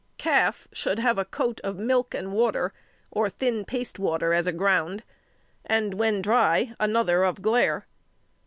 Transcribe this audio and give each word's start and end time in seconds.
Calf 0.17 0.67
should 0.71 0.97
have 0.97 1.19
a 1.19 1.25
coat 1.25 1.59
of 1.63 1.77
milk 1.77 2.15
and 2.15 2.31
water 2.33 2.73
or 3.11 3.29
thin 3.29 3.63
paste 3.63 3.99
water 3.99 4.33
as 4.33 4.47
a 4.47 4.51
ground, 4.51 5.03
and 5.63 5.93
when 5.93 6.23
dry 6.23 6.73
another 6.79 7.21
of 7.21 7.39
glaire. 7.43 7.83